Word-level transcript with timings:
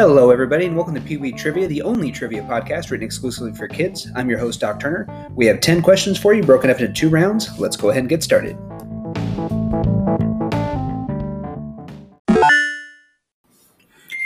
Hello, 0.00 0.30
everybody, 0.30 0.64
and 0.64 0.74
welcome 0.74 0.94
to 0.94 1.00
Pee 1.02 1.18
Wee 1.18 1.30
Trivia, 1.30 1.68
the 1.68 1.82
only 1.82 2.10
trivia 2.10 2.40
podcast 2.44 2.90
written 2.90 3.04
exclusively 3.04 3.52
for 3.52 3.68
kids. 3.68 4.08
I'm 4.16 4.30
your 4.30 4.38
host, 4.38 4.60
Doc 4.60 4.80
Turner. 4.80 5.06
We 5.34 5.44
have 5.44 5.60
10 5.60 5.82
questions 5.82 6.18
for 6.18 6.32
you, 6.32 6.42
broken 6.42 6.70
up 6.70 6.80
into 6.80 6.90
two 6.90 7.10
rounds. 7.10 7.58
Let's 7.58 7.76
go 7.76 7.90
ahead 7.90 8.04
and 8.04 8.08
get 8.08 8.22
started. 8.22 8.56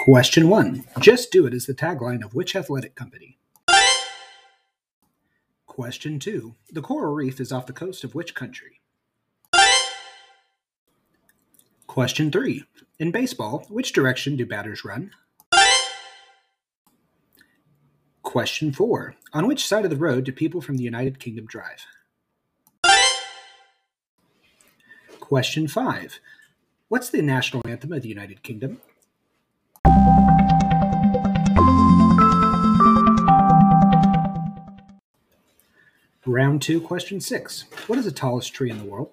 Question 0.05 0.49
1 0.49 0.85
Just 1.01 1.33
Do 1.33 1.45
It 1.45 1.53
is 1.53 1.67
the 1.67 1.75
tagline 1.75 2.25
of 2.25 2.37
which 2.37 2.55
athletic 2.55 2.95
company? 2.95 3.37
Question 5.67 6.21
2 6.21 6.55
The 6.71 6.83
coral 6.83 7.13
reef 7.13 7.41
is 7.41 7.51
off 7.51 7.67
the 7.67 7.73
coast 7.73 8.05
of 8.05 8.15
which 8.15 8.37
country? 8.37 8.81
Question 11.89 12.31
3 12.31 12.63
In 13.01 13.11
baseball, 13.11 13.67
which 13.69 13.93
direction 13.93 14.37
do 14.37 14.47
batters 14.47 14.85
run? 14.85 15.11
Question 18.35 18.73
4 18.73 19.15
On 19.33 19.47
which 19.47 19.65
side 19.65 19.85
of 19.85 19.93
the 19.93 19.97
road 19.97 20.25
do 20.25 20.33
people 20.33 20.61
from 20.61 20.77
the 20.77 20.83
United 20.83 21.21
Kingdom 21.21 21.47
drive? 21.47 21.87
Question 25.21 25.69
5 25.69 26.19
What's 26.89 27.11
the 27.11 27.23
national 27.23 27.63
anthem 27.65 27.93
of 27.93 28.03
the 28.03 28.09
United 28.09 28.43
Kingdom? 28.43 28.81
Round 36.27 36.61
2, 36.61 36.81
question 36.81 37.21
6. 37.21 37.67
What 37.87 38.01
is 38.01 38.05
the 38.05 38.11
tallest 38.11 38.53
tree 38.53 38.69
in 38.69 38.79
the 38.79 38.85
world? 38.85 39.13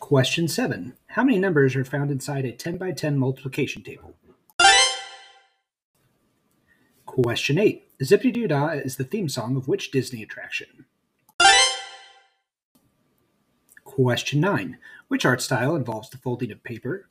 Question 0.00 0.48
7. 0.48 0.94
How 1.06 1.22
many 1.22 1.38
numbers 1.38 1.76
are 1.76 1.84
found 1.84 2.10
inside 2.10 2.44
a 2.44 2.50
10 2.50 2.76
by 2.76 2.90
10 2.90 3.16
multiplication 3.16 3.84
table? 3.84 4.16
Question 7.20 7.58
8. 7.58 7.82
Zip-a-Doo-Dah 8.04 8.68
is 8.74 8.94
the 8.94 9.02
theme 9.02 9.28
song 9.28 9.56
of 9.56 9.66
which 9.66 9.90
Disney 9.90 10.22
attraction? 10.22 10.84
Question 13.82 14.40
9. 14.40 14.78
Which 15.08 15.24
art 15.24 15.42
style 15.42 15.74
involves 15.74 16.10
the 16.10 16.18
folding 16.18 16.52
of 16.52 16.62
paper? 16.62 17.08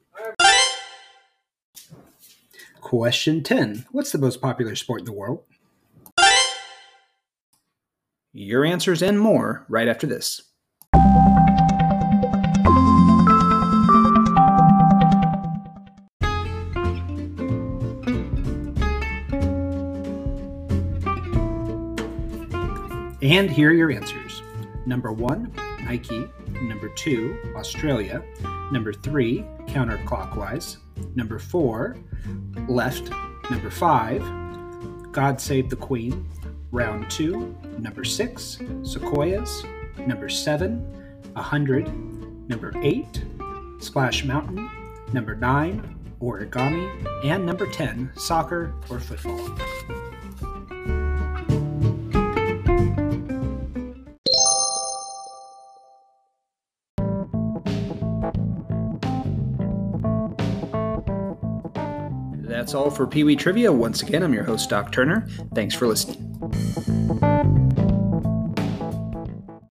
Question 2.80 3.44
10. 3.44 3.86
What's 3.92 4.14
the 4.14 4.18
most 4.18 4.40
popular 4.40 4.76
sport 4.76 5.02
in 5.02 5.06
the 5.06 5.12
world? 5.12 5.44
Your 8.32 8.64
answers 8.64 9.02
and 9.02 9.20
more 9.20 9.66
right 9.68 9.90
after 9.90 10.08
this. 10.08 10.42
And 23.28 23.52
here 23.52 23.72
are 23.72 23.74
your 23.74 23.92
answers. 23.92 24.42
Number 24.86 25.12
one, 25.12 25.52
Nike. 25.84 26.30
Number 26.62 26.88
two, 26.88 27.38
Australia. 27.58 28.24
Number 28.72 28.94
three, 28.94 29.44
counterclockwise. 29.66 30.78
Number 31.14 31.38
four, 31.38 31.98
left. 32.70 33.12
Number 33.52 33.70
five, 33.70 34.22
God 35.12 35.42
Save 35.42 35.70
the 35.70 35.76
Queen. 35.76 36.26
Round 36.72 37.12
two, 37.12 37.54
number 37.78 38.06
six, 38.06 38.60
Sequoias. 38.84 39.66
Number 40.06 40.30
seven, 40.30 41.22
a 41.36 41.42
hundred. 41.42 41.86
Number 42.48 42.72
eight, 42.82 43.26
Splash 43.80 44.24
Mountain. 44.24 44.70
Number 45.12 45.36
nine, 45.36 45.98
origami. 46.22 47.26
And 47.26 47.46
number 47.46 47.68
10, 47.68 48.10
soccer 48.16 48.74
or 48.90 49.02
football. 49.02 50.07
That's 62.58 62.74
all 62.74 62.90
for 62.90 63.06
Pee 63.06 63.24
Wee 63.24 63.36
Trivia. 63.36 63.72
Once 63.72 64.02
again, 64.02 64.24
I'm 64.24 64.34
your 64.34 64.44
host, 64.44 64.72
Doc 64.72 64.92
Turner. 64.92 65.28
Thanks 65.54 65.76
for 65.76 65.86
listening. 65.86 67.27